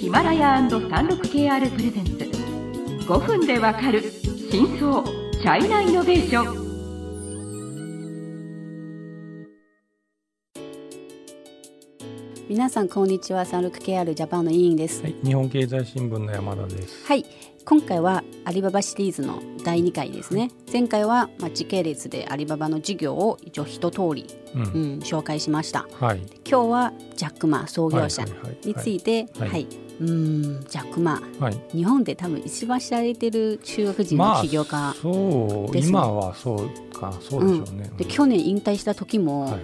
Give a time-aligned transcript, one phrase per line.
[0.00, 2.12] ヒマラヤ &36KR プレゼンツ。
[3.06, 4.02] 5分でわかる
[4.50, 6.63] 真相チャイナイノベーション。
[12.54, 13.44] 皆さんこんにちは。
[13.44, 15.02] サンルク KR ジャパンの委員です。
[15.02, 17.04] はい、日本経済新聞の山田です。
[17.04, 17.26] はい
[17.64, 20.52] 今回はアリババシリーズの第2回ですね。
[20.72, 24.68] 前回は、まあ、時系列でアリババの事業を一応一通り、うん、うん、
[25.00, 25.88] 紹介しました。
[25.94, 26.18] はい。
[26.48, 28.68] 今日はジャック・マー創業者はいはいはい。
[28.68, 29.48] についてはい。
[29.48, 29.66] はい、
[30.00, 31.40] うーんジャック・マー。
[31.40, 31.60] はい。
[31.72, 35.88] 日本で多分一番知られてる中国人の起業家、そう、ですね。
[35.88, 37.90] 今はそうか、そうでしょうね。
[37.96, 39.62] で去年引退した時も、はいはい。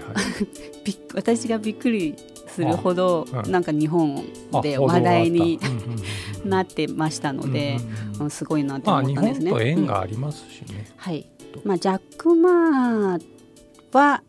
[1.14, 2.16] 私がびっくり
[2.54, 5.58] するほど、なんか日本あで話題に
[6.44, 7.78] なってましたので、
[8.28, 9.50] すごいなと思ったんですね。
[9.50, 10.88] 本と縁うんがありますしね。
[10.96, 11.26] はい
[11.64, 13.22] まあ、ジャック・マー
[13.92, 14.22] は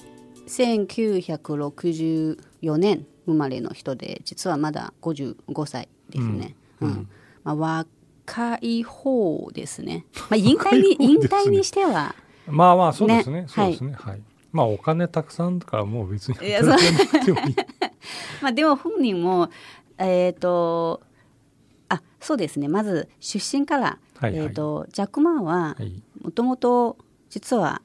[0.47, 6.55] 1964年生まれの人で実はまだ55歳ですね。
[6.81, 7.07] ううんん
[7.43, 7.87] まあ、若
[8.61, 10.05] い方ですね。
[10.29, 12.15] まあ、引退にね引退にしては
[12.47, 13.41] まあまあそうですね。
[13.41, 13.93] ねそうですね。
[13.93, 14.21] はい。
[14.51, 16.75] まあお金たくさんだからもう別に働かな
[17.19, 17.55] くてもいい。
[18.41, 19.49] まあ、でも本人も
[19.97, 21.01] えっ、と
[21.89, 26.01] あそうですねまず出身から、はいはいえー、とジャック・マーははい。
[26.21, 26.97] もともと
[27.29, 27.81] 実は、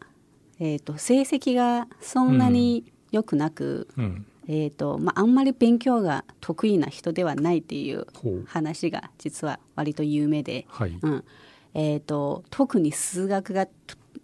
[0.59, 4.27] えー、と成績がそんなに良くなく、うん。
[4.49, 8.07] えーとまあ、あんまり勉強が得意な人ではないっていう。
[8.47, 10.99] 話が実は割と有名で、はい。
[11.01, 11.25] うん
[11.75, 13.73] えー、と特に数学がと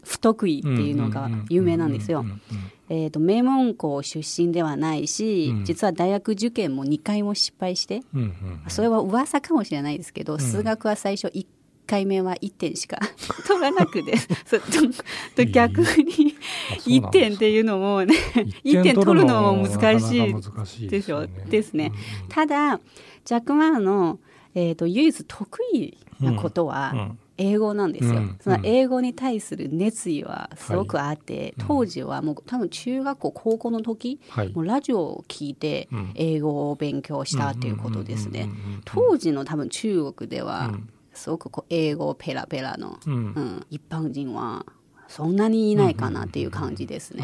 [0.03, 2.23] 不得意っていうのが有名なんですよう。
[2.25, 2.41] んうん
[2.89, 5.65] えー、と名門校出身ではないし、うん。
[5.65, 8.63] 実は大学受験も2回も失敗して、うんうんうん。
[8.69, 11.47] それは噂かもしれないですけど、数学は最初1
[11.87, 12.99] 回目は1点しか
[13.49, 14.13] 取らなくて
[14.49, 14.61] と
[15.37, 16.35] と 逆に
[16.71, 18.15] あそうなん1点っていうのもね
[18.65, 21.93] 1点取るのも難しいでしょですね。
[22.23, 22.81] うんただ
[23.25, 24.19] ジャック・マーの、
[24.55, 34.53] えー、と唯一得意なことは、うん英語なんですよ、うんその英語に対する熱意はすごくあって、うん当時はもう多分中学校高校の時、はい。
[34.53, 36.13] もうラジオを聞いてうん。
[36.15, 38.49] 英語を勉強したっていうことですね。
[38.85, 40.89] 当時の多分中国ではうん。
[41.15, 43.15] すごくこう英語ペラペラの、うん。
[43.15, 44.65] うん一般人は
[45.09, 47.23] そんなにいないかなっていう感じですね。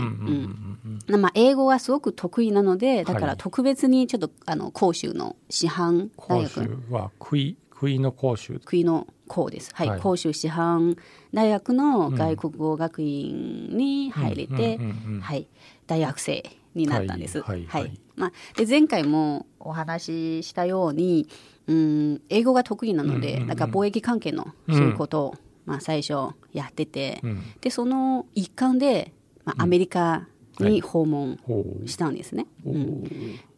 [1.09, 3.23] まあ、英語はすごく得意なのでだかはい。
[3.29, 8.61] ら特別にちょっとあの広州の師範大講学習は杭杭の講習。
[8.65, 9.89] 杭の校です、はい。
[9.89, 10.01] はい。
[10.01, 10.97] 広州師範
[11.33, 15.47] 大学の外国語学院に入れて、うんうんうんうんはい、
[15.87, 16.45] 大学生
[16.75, 17.41] になったんです。
[17.43, 18.01] はいはいはい。
[18.17, 21.29] まあ、で前回もお話ししたように
[21.69, 25.35] うん英語が得意なので、うんうんうんなんか貿易関係のそういうことを、
[25.65, 27.43] まあ、最初やってて、うん。
[27.61, 29.13] でその一環で、
[29.45, 30.27] まあ、アメリカ
[30.65, 31.39] に訪問
[31.87, 32.47] したんですね。
[32.65, 32.75] ほう。
[32.75, 33.05] うん。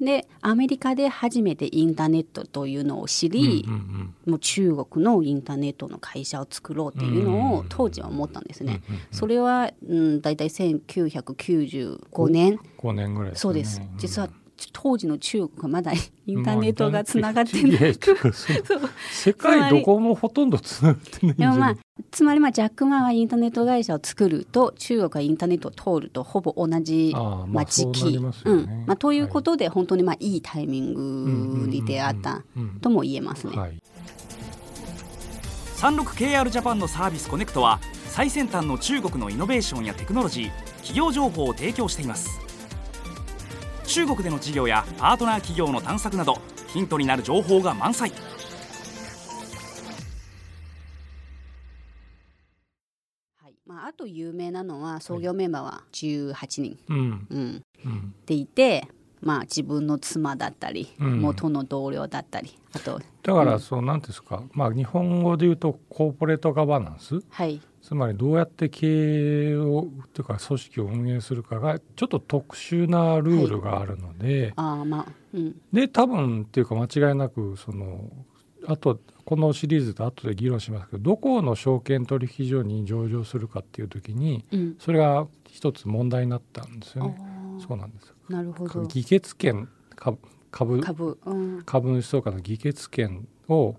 [0.00, 8.82] でアメリカで初めてインターネットというのを知り、うんうんもう中国のインターネットの会社を作ろうっていうのうんを当時は思ったんですね。
[8.88, 12.60] うんうんそれは、うん、大体1995年。
[12.78, 13.80] 5年ぐらいそうです。
[13.80, 14.28] ね実は
[14.72, 15.92] 当時の中国はまだ
[16.26, 17.94] インターネットがつながってない。
[19.10, 21.78] 世界どこもほとんどつながってないんじでもまあゃない、
[22.10, 28.20] つまりまあジャック・マーはインターネット会社を作ると中国がインターネットを通るとほぼ同じまあまあ時期
[28.98, 30.94] ということで本当にまあいいタイミン
[31.62, 32.42] グに出会った
[32.80, 33.56] とも言えますね。
[33.56, 33.78] はい、
[35.76, 42.49] 36KR ジャパンのサービスコネクトは最先端の中国のイノベーションやテクノロジー企業情報を提供しています
[43.90, 48.12] 中国での事業やパートナー企業の探索などヒントになる情報が満載。
[53.42, 53.54] はい。
[53.66, 57.26] まあ、あと有名なのは創業メンバーは18人、うん。
[57.30, 58.14] うん、うん。
[58.26, 58.86] でいて、
[59.22, 61.20] まあ、自分の妻だったり、うん。
[61.20, 67.20] 元の同僚だったりあとだからそうなんですか、まあ日本語で言うとコーポレートガバナンス？
[67.28, 67.60] はい。
[67.82, 75.56] つまりどうやって経営をというか組織を運営するかがちょっと特殊なルールがあるので、ああまあうん。
[75.72, 78.10] で多分っていうか間違いなくその
[78.66, 84.76] あとこのシリーズで後で議論しますけどどこの証券取引所に上場するかっていう時にうん。
[84.78, 87.16] それが一つ問題になったんですよね。
[87.64, 88.82] あそうなんですなるほど。
[88.84, 90.18] 議決権株
[90.50, 93.76] 株株、うん、株主総会の議決権を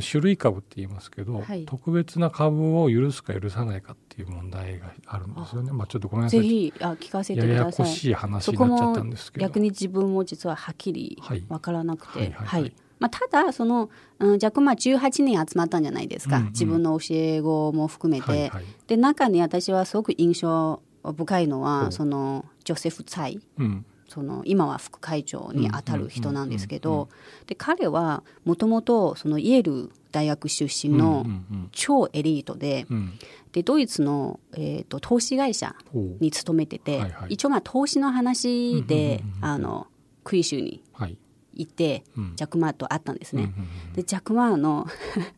[0.00, 1.64] 種類株って言いますけど、はい。
[1.64, 5.72] 特別な株を許すか許さないかっていう問題があるんですよね。
[5.72, 6.48] まあちょっとごめんなさぜい。
[6.48, 7.86] ひあ聞かせてややください。
[7.86, 9.46] こしい話になっちゃもったんですけど。
[9.46, 11.40] 逆に自分も実ははっきりはい。
[11.40, 12.72] 分からなくて、はいはいはい。
[12.98, 16.48] まあ、ただその、うん、若干まあ18人集まったんじゃないですか、うんうん。
[16.50, 18.64] 自分の教え子も含めて、はいはい。
[18.86, 20.82] で中に私はすごく印象
[21.12, 23.40] 深いのは、そのジョセフ・ツァイ。
[23.58, 23.84] うん。
[24.08, 27.10] その今は副会長にあたる人なんですけど
[27.46, 31.26] で彼はもともとそのイェール大学出身うんの
[31.72, 33.18] 超エリートでうん。
[33.52, 35.74] でドイツの、えー、と投資会社
[36.20, 37.34] に勤めてて、はいはい。
[37.34, 39.86] 一応まあ投資の話で、あの
[40.22, 41.16] クイ州にはい。
[41.54, 42.32] 行って、うん。
[42.36, 43.52] ジャック・マーと会ったんですね。
[43.94, 44.86] でジャック・マーの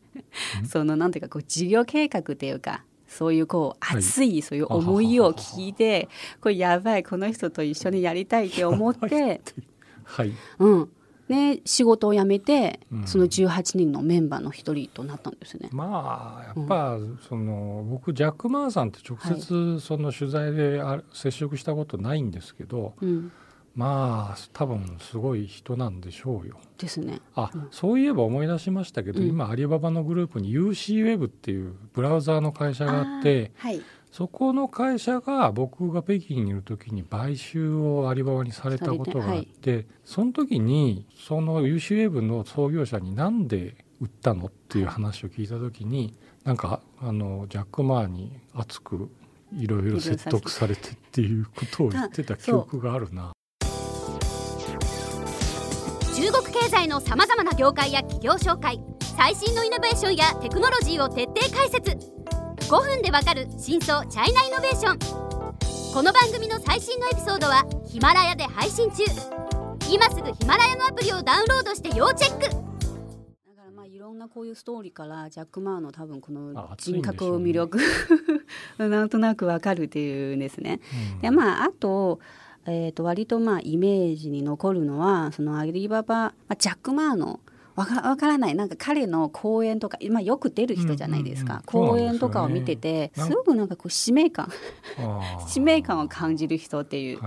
[0.69, 4.41] そのなんていうかこう事業計画っていうかそういうこうはい熱い。
[4.41, 6.07] そういう思いを聞いて、
[6.39, 9.41] これやばいこの人と一緒にやりたいって思って、
[10.05, 10.31] はい。
[10.59, 10.89] うん。
[11.27, 13.07] ね、仕事を辞めて、うん。
[13.07, 15.69] その18人のメンバーの一人となったんですね。
[15.71, 16.97] まあやっぱ、
[17.27, 23.31] その僕ジャック・マーさんって直接その取材であ接触したことないんですけど、うん、
[23.75, 26.59] まあ多分すごい人なんでしょうよ。
[26.77, 27.21] ですね。
[27.35, 33.81] あ、そういえば思い出しましたけど、うん今アリババのグループに UC ウェブっていうブラウザーの会社があってはい、
[34.11, 49.09] そこの会社が僕が北京にいる時に買収をアリババにされたことがあって、その時にその UC ウェブの創業者になんで売ったのっていう話を聞いた時になんかあのジャック・マーに熱く
[49.57, 53.31] いろいろ説得されてっていうことを言ってた記憶があるな。
[56.13, 58.81] 中国経済のさまざまな業界や企業紹介
[59.17, 61.91] 最新のイノベーションやテクノロジーを徹底解説。
[62.67, 64.99] 5分でわかる真相チャイナイノベーション。
[65.93, 69.03] この番組の最新のエピソードはヒマラヤで配信中。
[69.89, 72.41] 今すぐヒマラヤのアプリをダウンロードして要チェック。
[72.43, 72.57] だか
[73.65, 77.77] らまあいろんなこういうストーリーからジャック・マーの多分この人格魅力
[78.77, 80.81] なんとなくわかるっていうんですね。
[81.15, 81.21] うん。
[81.21, 82.19] でまああと,、
[82.65, 87.39] えー、と割とまあイメージに残るのはそのアリババ、まあ、ジャック・マーの
[87.75, 91.91] わからないなんか彼の講演とか、まあ、よく出る人じゃないですか、うんうんうん。
[91.91, 94.49] 講演とかを見ててすよねすぐなんかこう使命感。
[95.47, 97.19] 使命感を感じる人っていう、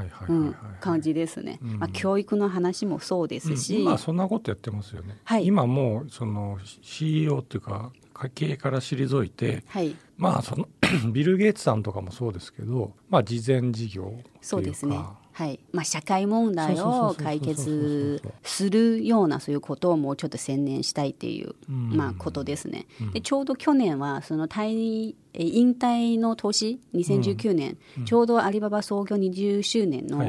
[0.81, 1.78] 感じですね、うん。
[1.78, 3.82] まあ、教育の話もそうですし、うん。
[3.82, 5.46] 今そんなことやってますよね、はい。
[5.46, 7.90] 今もうその CEO っていうか
[8.34, 9.96] 経営から退いてはい。
[10.16, 10.69] まあその
[11.12, 14.31] ビル・ゲイツさんとかもそうですけどまあ事前事業っていうか。
[14.42, 15.00] そうですね。
[15.34, 15.58] はい。
[15.72, 21.96] まあ社会問題を解決するようなそういうことをもうちょっと専念したいっていう、うん。
[21.96, 22.86] まあことですね。
[23.00, 23.10] うん。
[23.10, 30.22] でちょうど去年はその退え引退の年2019年、うんちょうどアリババ創業20周年の、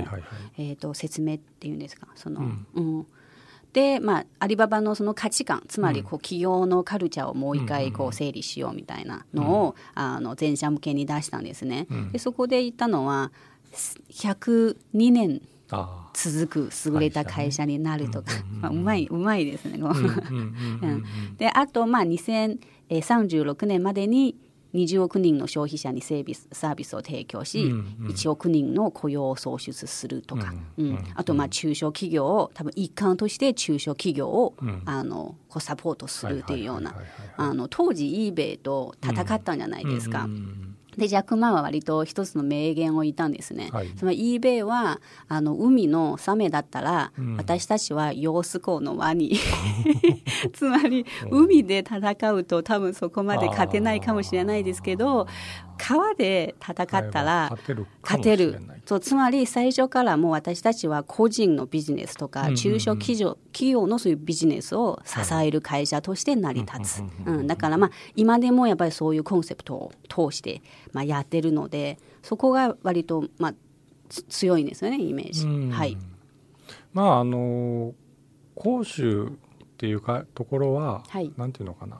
[0.57, 2.67] えー、と説明っていうんですかその、うん。
[2.73, 3.07] うん。
[3.73, 11.85] で、まあ、アリババのその価値観つまりこう企業のカルチャーをもう一回こう整理しようみたいなのを、あの全社向けに出したんですね。
[11.91, 12.11] うん。
[12.13, 13.31] でそこで言ったのは
[14.11, 15.41] 102年
[15.71, 18.31] あ続く優れた会社になるとか、
[18.61, 19.79] まあ、うまいうまいですね。
[21.37, 24.35] であとまあ2036年までに
[24.75, 28.07] 20億人の消費者にセービスサービスを提供し、うんうん。
[28.09, 30.53] 1億人の雇用を創出するとか、
[31.15, 34.81] あとまあ中小企業を多分一環として中小企業を、うん。
[34.85, 36.93] あのこうサポートするっていうような。
[37.69, 40.27] 当時 eBay と戦ったんじゃないですか。
[40.97, 43.69] でジャック・マーは割と一つの名言を言ったんですね。
[43.71, 43.89] はい。
[43.95, 47.37] つまり eBay はあの海のサメだったら、うん。
[47.37, 49.37] 私たちはヨース港のワニ
[50.53, 55.27] つまり海で戦うと多分そこまで勝てないかもしれないですけど
[55.77, 57.49] 川で戦ったら
[58.01, 67.03] 勝てるそうつまり最初からもう私たちは個人のビジネスとか中小企業企業のそういうビジネスを支える会社として成り立つ。
[67.25, 70.61] うんだからまあ今でもやっぱりそういうコンセプトを通して
[70.93, 73.53] まあやってるのでそこが割とまあ
[74.09, 75.45] つ強いんですよねイメージ。
[75.45, 75.71] うん。
[75.71, 75.97] はい。
[76.93, 77.93] まああの
[78.57, 79.31] 広州っ
[79.77, 81.31] ていうかところは、はい。
[81.37, 81.99] なんていうのかな。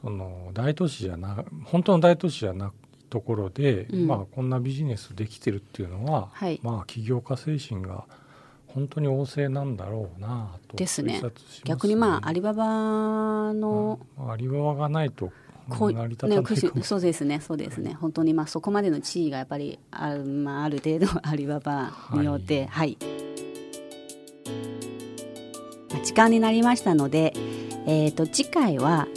[0.00, 2.70] その大都市じゃな本当の大都市じゃない
[3.08, 4.06] ところで、うん。
[4.06, 6.60] まあこんなビジネスできてるっていうのは、はい。
[6.62, 8.04] まあ起業家精神が
[8.76, 11.22] 本当に旺盛なんだろうなとですね。
[11.64, 15.32] 逆にまあアリババのまあアリババがないと
[15.70, 17.94] こう成り立たないかもしれない、そうですねそうですね。
[17.94, 22.98] 本当にまあそこまでの地位がやっぱりある,、まあ、ある程度 アリババによってはい、
[25.90, 27.32] まあ時間になりましたので、
[27.86, 29.08] えー、と次回は、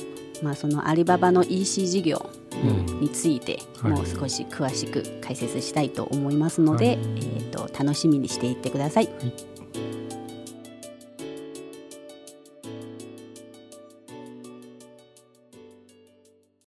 [0.41, 6.95] まあ、そのアリババの EC 事業うんについてはいもう少し詳しく解説したいと思いますので、はい。
[6.95, 9.05] えー、と楽しみにしていってください。
[9.07, 9.58] はい